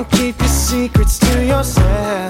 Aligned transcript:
Don't 0.00 0.12
keep 0.12 0.38
your 0.38 0.48
secrets 0.48 1.18
to 1.18 1.44
yourself. 1.44 2.29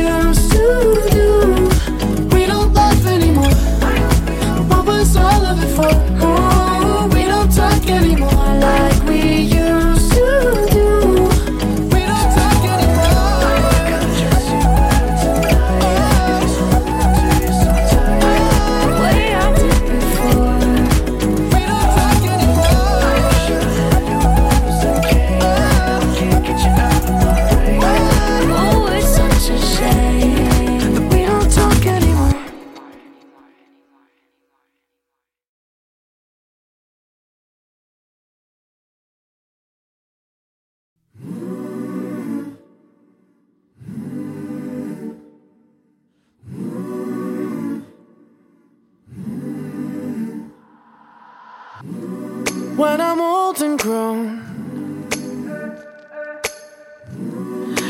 when 52.81 52.99
I'm 52.99 53.21
old 53.21 53.61
and 53.61 53.77
grown. 53.77 54.25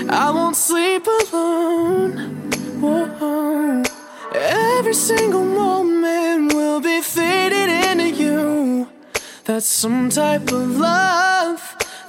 I 0.09 0.29
won't 0.35 0.57
sleep 0.57 1.07
alone. 1.07 2.11
Whoa. 2.81 3.83
Every 4.33 4.93
single 4.93 5.45
moment 5.45 6.53
will 6.53 6.81
be 6.81 6.99
faded 7.01 7.69
into 7.69 8.09
you. 8.09 8.89
That's 9.45 9.65
some 9.65 10.09
type 10.09 10.51
of 10.51 10.77
love. 10.77 11.59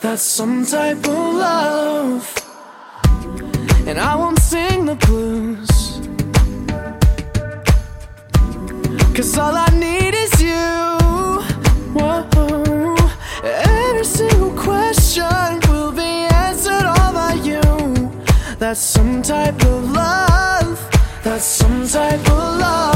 That's 0.00 0.22
some 0.22 0.66
type 0.66 1.06
of 1.06 1.24
love. 1.48 2.24
And 3.86 3.96
I 4.10 4.16
won't 4.16 4.40
sing 4.40 4.86
the 4.86 4.96
blues. 5.06 5.70
Cause 9.14 9.38
all 9.38 9.54
I 9.54 9.68
need 9.86 10.14
is 10.14 10.42
you. 10.42 10.81
That's 18.72 18.80
some 18.80 19.20
type 19.20 19.62
of 19.66 19.90
love. 19.90 20.90
That's 21.22 21.44
some 21.44 21.86
type 21.86 22.20
of 22.20 22.58
love. 22.58 22.91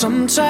Sometimes 0.00 0.49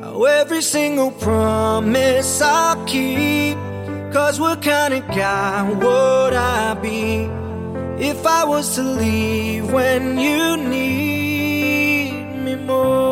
how 0.00 0.24
every 0.24 0.60
single 0.60 1.12
promise 1.12 2.42
I'll 2.42 2.84
keep. 2.86 3.56
Cause 4.12 4.40
what 4.40 4.62
kind 4.62 4.94
of 4.94 5.06
guy 5.06 5.62
would 5.62 6.34
I 6.34 6.74
be 6.74 7.28
if 8.04 8.26
I 8.26 8.42
was 8.42 8.74
to 8.74 8.82
leave 8.82 9.72
when 9.72 10.18
you 10.18 10.56
need 10.56 12.34
me 12.44 12.56
most? 12.56 13.03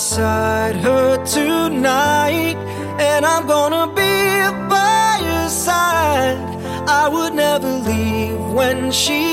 Beside 0.00 0.76
her 0.76 1.22
tonight, 1.26 2.56
and 2.98 3.26
I'm 3.26 3.46
gonna 3.46 3.86
be 3.88 4.16
by 4.70 5.20
your 5.22 5.48
side. 5.50 6.40
I 6.88 7.06
would 7.06 7.34
never 7.34 7.70
leave 7.90 8.40
when 8.58 8.90
she 8.92 9.29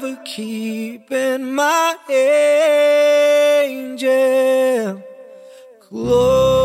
forever 0.00 0.16
keeping 0.24 1.54
my 1.54 1.94
angel 3.68 5.02
close. 5.80 6.59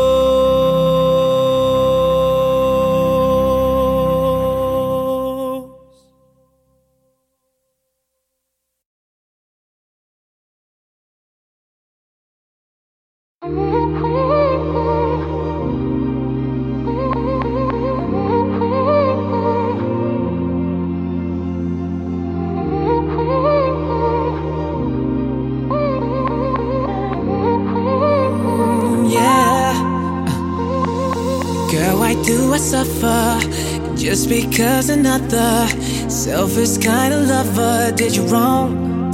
Just 33.96 34.28
because 34.28 34.90
another 34.90 35.66
selfish 36.08 36.78
kind 36.78 37.14
of 37.14 37.26
lover 37.26 37.92
did 37.96 38.14
you 38.16 38.22
wrong? 38.26 39.10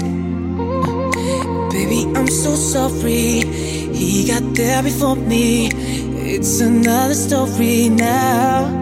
Baby, 1.70 2.06
I'm 2.16 2.28
so 2.28 2.54
sorry. 2.54 3.44
He 3.94 4.26
got 4.26 4.54
there 4.54 4.82
before 4.82 5.16
me. 5.16 5.70
It's 6.34 6.60
another 6.60 7.14
story 7.14 7.88
now. 7.88 8.81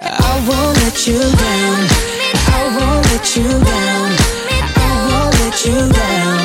I 0.00 0.44
won't 0.46 0.76
let 0.82 1.06
you 1.06 1.18
down. 1.18 1.88
I 2.46 2.68
won't 2.76 3.02
let 3.08 3.26
you 3.34 3.48
down. 3.48 4.08
I 4.76 4.88
won't 5.08 5.32
let 5.40 5.64
you 5.64 5.88
down. 5.88 6.38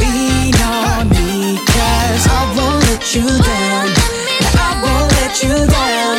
Lean 0.00 0.56
on 0.56 1.12
I 1.12 2.40
won't 2.56 2.80
let 2.88 3.04
you 3.14 3.28
down. 3.28 3.86
I 4.56 4.72
won't 4.84 5.12
let 5.20 5.36
you 5.42 5.56
down. 5.76 6.16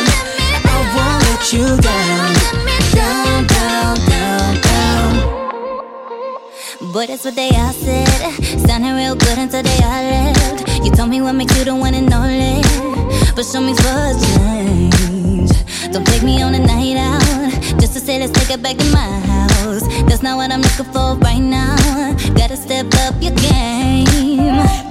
I 0.64 0.78
won't 0.94 1.20
let 1.26 1.42
you 1.52 1.66
down. 1.82 2.30
Down, 2.94 3.46
down, 3.46 3.96
down, 4.06 4.50
down. 4.60 5.12
But 6.92 7.04
that's 7.08 7.24
what 7.24 7.34
they 7.34 7.50
all 7.50 7.72
said. 7.72 8.08
Sounding 8.60 8.94
real 8.94 9.16
good 9.16 9.38
until 9.38 9.62
they 9.64 9.78
all 9.82 10.02
left. 10.04 10.71
Told 11.02 11.10
me 11.10 11.20
what 11.20 11.32
makes 11.32 11.58
you 11.58 11.64
the 11.64 11.74
one 11.74 11.94
and 11.94 12.14
only. 12.14 12.62
But 13.34 13.44
show 13.44 13.60
me 13.60 13.74
for 13.74 13.88
a 13.88 14.14
change. 14.36 15.50
Don't 15.92 16.06
take 16.06 16.22
me 16.22 16.40
on 16.42 16.54
a 16.54 16.60
night 16.60 16.96
out. 16.96 17.50
Just 17.80 17.94
to 17.94 17.98
say, 17.98 18.20
let's 18.20 18.30
take 18.30 18.50
it 18.50 18.62
back 18.62 18.76
to 18.76 18.84
my 18.92 19.10
house. 19.26 19.82
That's 20.06 20.22
not 20.22 20.36
what 20.36 20.52
I'm 20.52 20.60
looking 20.60 20.92
for 20.92 21.16
right 21.16 21.40
now. 21.40 21.74
Gotta 22.36 22.56
step 22.56 22.86
up 23.00 23.20
your 23.20 23.34
game. 23.34 24.81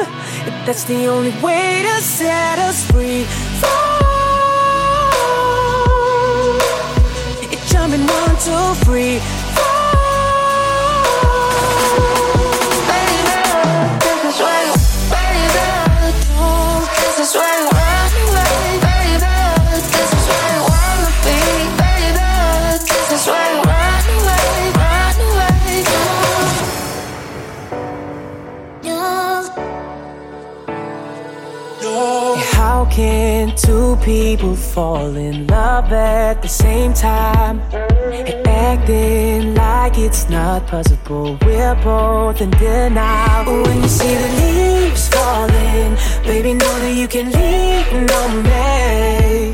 If 0.00 0.06
that's 0.66 0.84
the 0.84 1.06
only 1.06 1.32
way 1.42 1.82
to 1.82 2.02
set 2.02 2.58
us 2.58 2.88
free. 2.90 3.24
Fall. 3.60 3.98
It 7.52 7.58
jumping 7.66 8.06
one, 8.06 8.36
two, 8.44 8.74
three. 8.84 9.20
People 34.08 34.56
fall 34.56 35.14
in 35.16 35.46
love 35.48 35.92
at 35.92 36.40
the 36.40 36.48
same 36.48 36.94
time? 36.94 37.60
And 38.30 38.46
acting 38.48 39.54
like 39.54 39.98
it's 39.98 40.30
not 40.30 40.66
possible. 40.66 41.36
We're 41.44 41.74
both 41.84 42.40
in 42.40 42.50
denial. 42.52 43.62
When 43.64 43.82
you 43.82 43.88
see 44.00 44.14
the 44.22 44.30
leaves 44.40 45.08
falling, 45.08 45.92
baby, 46.24 46.54
know 46.54 46.74
that 46.82 46.94
you 47.00 47.06
can 47.06 47.26
lean 47.36 48.08
on 48.20 48.32
me. 48.48 49.52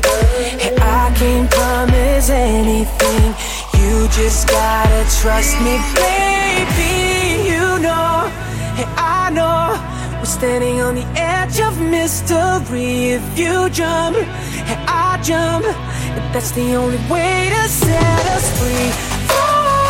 Hey, 0.63 0.73
I 0.99 1.13
can't 1.19 1.51
promise 1.51 2.29
anything. 2.29 3.25
You 3.77 4.07
just 4.19 4.47
gotta 4.47 5.01
trust 5.19 5.53
me, 5.65 5.75
baby. 5.99 6.95
You 7.51 7.65
know, 7.85 8.31
hey, 8.77 8.87
I 8.95 9.31
know. 9.37 9.95
We're 10.25 10.31
standing 10.31 10.81
on 10.81 10.95
the 10.95 11.05
edge 11.15 11.59
of 11.59 11.79
mystery. 11.79 13.11
If 13.11 13.37
you 13.37 13.69
jump, 13.69 14.17
and 14.17 14.89
I 14.89 15.21
jump, 15.21 15.65
if 15.67 16.33
that's 16.33 16.49
the 16.49 16.73
only 16.73 16.97
way 17.07 17.51
to 17.53 17.69
set 17.69 18.25
us 18.33 18.49
free. 18.57 18.89
Fall. 19.29 19.85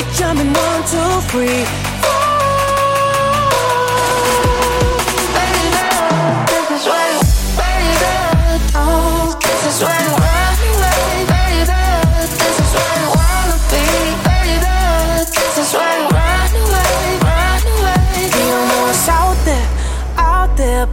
It 0.00 0.08
jumping 0.18 0.52
one, 0.52 0.82
two, 0.90 1.20
three. 1.30 1.64
This 9.38 9.76
is 9.76 9.82
where 9.84 10.25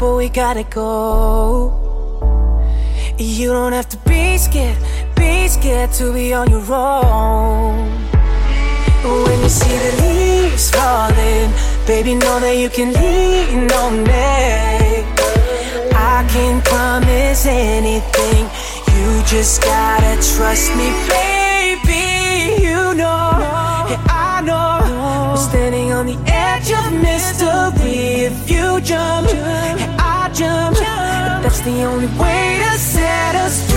but 0.03 0.17
we 0.17 0.27
gotta 0.27 0.65
go. 0.65 1.71
You 3.17 3.53
don't 3.53 3.71
have 3.71 3.87
to 3.95 3.97
be 4.09 4.37
scared, 4.37 4.77
be 5.15 5.47
scared 5.47 5.91
to 5.93 6.11
be 6.11 6.33
on 6.33 6.49
your 6.49 6.67
own. 6.73 7.87
When 9.23 9.39
you 9.45 9.51
see 9.59 9.77
the 9.85 9.91
leaves 10.03 10.71
falling, 10.71 11.49
baby, 11.87 12.15
know 12.15 12.37
that 12.43 12.57
you 12.63 12.69
can 12.77 12.89
lean 12.99 13.71
on 13.81 13.93
me. 14.03 15.05
I 16.11 16.17
can't 16.33 16.61
promise 16.65 17.45
anything. 17.45 18.43
You 18.95 19.09
just 19.33 19.63
gotta 19.63 20.13
trust 20.35 20.67
me, 20.79 20.87
baby. 21.15 22.61
You 22.67 22.93
know, 23.01 23.29
and 23.93 24.01
I 24.09 24.41
know. 24.47 25.31
We're 25.31 25.43
standing 25.49 25.93
on 25.93 26.05
the 26.07 26.19
edge 26.27 26.69
of 26.81 26.91
mystery. 26.91 28.27
If 28.27 28.51
you 28.51 28.81
jump, 28.81 29.29
I 30.33 30.35
jump, 30.35 30.77
that's 31.43 31.61
the 31.61 31.83
only 31.83 32.07
way 32.17 32.59
to 32.63 32.79
set 32.79 33.35
us 33.35 33.69
free. 33.69 33.72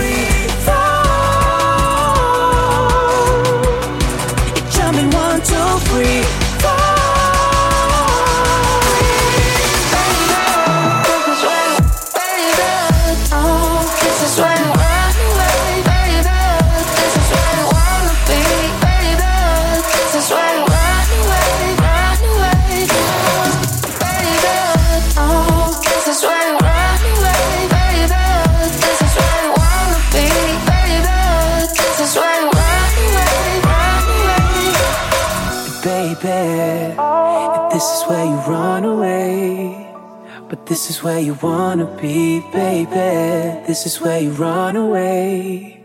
This 40.87 40.99
is 40.99 41.03
where 41.03 41.19
you 41.19 41.33
wanna 41.41 41.85
be, 41.99 42.39
baby. 42.53 43.65
This 43.67 43.85
is 43.85 43.99
where 43.99 44.21
you 44.21 44.31
run 44.31 44.77
away. 44.77 45.83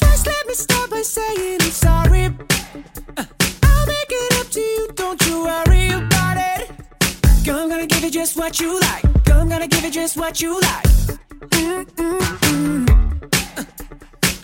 First, 0.00 0.26
let 0.26 0.46
me 0.48 0.54
start 0.54 0.90
by 0.90 1.02
saying 1.02 1.63
give 8.04 8.14
you 8.14 8.20
just 8.20 8.36
what 8.36 8.60
you 8.60 8.78
like. 8.80 9.24
Girl, 9.24 9.40
I'm 9.40 9.48
gonna 9.48 9.66
give 9.66 9.82
you 9.82 9.90
just 9.90 10.18
what 10.18 10.38
you 10.40 10.60
like. 10.60 10.84
Mm, 11.56 11.84
mm, 11.84 12.20
mm. 12.50 12.90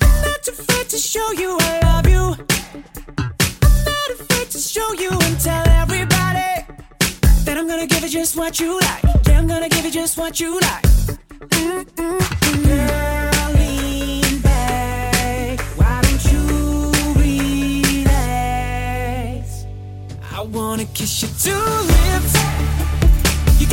I'm 0.00 0.22
not 0.22 0.48
afraid 0.48 0.88
to 0.88 0.96
show 0.96 1.32
you 1.32 1.58
I 1.60 1.80
love 1.82 2.08
you. 2.08 2.36
I'm 3.18 3.84
not 3.84 4.10
afraid 4.18 4.50
to 4.50 4.58
show 4.58 4.92
you 4.94 5.10
and 5.10 5.38
tell 5.40 5.68
everybody 5.68 6.64
that 7.44 7.56
I'm 7.58 7.68
gonna 7.68 7.86
give 7.86 8.02
you 8.02 8.08
just 8.08 8.34
what 8.36 8.58
you 8.60 8.80
like. 8.80 9.02
Yeah, 9.26 9.38
I'm 9.38 9.46
gonna 9.46 9.68
give 9.68 9.84
you 9.84 9.90
just 9.90 10.16
what 10.16 10.40
you 10.40 10.58
like. 10.60 10.84
Mm-hmm. 11.52 12.62
Girl, 12.64 13.52
lean 13.58 14.40
back. 14.40 15.60
Why 15.76 16.00
don't 16.00 16.24
you 16.32 16.42
relax? 18.04 19.66
I 20.32 20.40
wanna 20.40 20.86
kiss 20.86 21.20
your 21.20 21.30
two 21.38 21.62
lips 21.92 22.79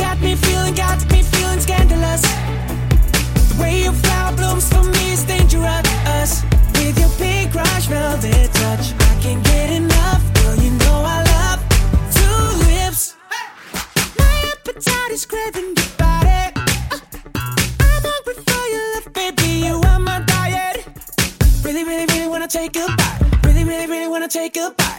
got 0.08 0.20
me 0.22 0.34
feeling, 0.36 0.74
got 0.74 0.98
me 1.12 1.22
feeling 1.22 1.60
scandalous. 1.60 2.22
The 2.22 3.56
way 3.60 3.82
your 3.82 3.92
flower 3.92 4.34
blooms 4.34 4.66
for 4.72 4.82
me 4.82 5.12
is 5.12 5.22
dangerous. 5.24 6.42
With 6.74 6.98
your 6.98 7.12
big 7.18 7.54
rush, 7.54 7.86
velvet 7.86 8.50
touch, 8.54 8.94
I 9.08 9.12
can't 9.20 9.44
get 9.44 9.68
enough. 9.70 10.22
Girl, 10.34 10.56
you 10.64 10.70
know 10.82 10.96
I 11.16 11.18
love 11.34 11.60
two 12.16 12.40
lips. 12.70 13.16
My 14.18 14.34
appetite 14.52 15.10
is 15.10 15.26
craving 15.26 15.74
your 15.76 15.92
body. 15.98 16.42
Uh, 16.90 17.00
I'm 17.80 18.02
hungry 18.10 18.36
for 18.48 18.64
your 18.74 18.86
love, 18.94 19.12
baby. 19.12 19.50
You 19.66 19.74
are 19.90 20.00
my 20.00 20.20
diet. 20.20 20.86
Really, 21.62 21.84
really, 21.84 22.06
really 22.14 22.28
wanna 22.28 22.48
take 22.48 22.76
a 22.76 22.86
bite. 22.96 23.44
Really, 23.44 23.64
really, 23.64 23.86
really 23.86 24.08
wanna 24.08 24.28
take 24.28 24.56
a 24.56 24.70
bite. 24.70 24.97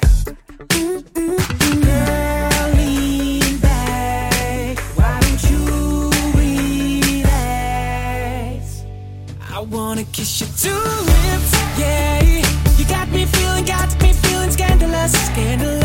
I 9.59 9.61
wanna 9.63 10.05
kiss 10.05 10.39
your 10.39 10.49
two 10.55 10.71
lips, 10.71 11.51
yeah. 11.77 12.23
You 12.77 12.85
got 12.85 13.09
me 13.09 13.25
feeling, 13.25 13.65
got 13.65 13.91
me 14.01 14.13
feeling 14.13 14.51
scandalous, 14.51 15.11
scandalous. 15.11 15.78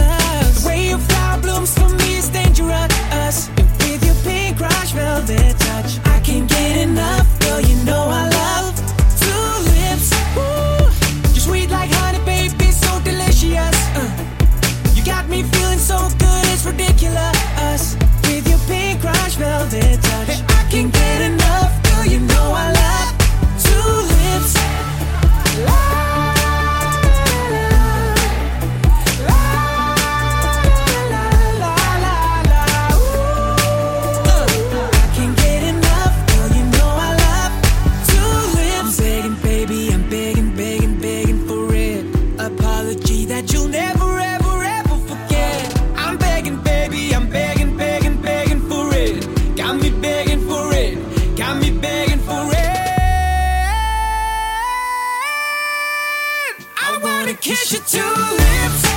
kiss 57.44 57.72
your 57.72 57.82
two 57.82 58.00
lips. 58.00 58.93